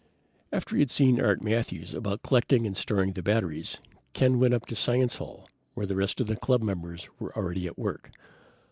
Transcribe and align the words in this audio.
After 0.51 0.75
he 0.75 0.79
had 0.81 0.89
seen 0.89 1.21
Art 1.21 1.43
Matthews 1.43 1.93
about 1.93 2.23
collecting 2.23 2.65
and 2.65 2.75
storing 2.75 3.13
the 3.13 3.21
batteries, 3.21 3.77
Ken 4.13 4.39
went 4.39 4.55
up 4.55 4.65
to 4.65 4.75
Science 4.75 5.17
Hall 5.17 5.47
where 5.75 5.85
the 5.85 5.95
rest 5.95 6.19
of 6.19 6.25
the 6.25 6.35
club 6.37 6.63
members 6.63 7.07
were 7.19 7.37
already 7.37 7.67
at 7.67 7.77
work. 7.77 8.09